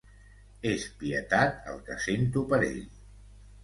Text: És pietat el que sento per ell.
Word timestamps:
És 0.69 0.85
pietat 1.03 1.71
el 1.75 1.79
que 1.91 2.01
sento 2.09 2.47
per 2.53 2.65
ell. 2.73 2.85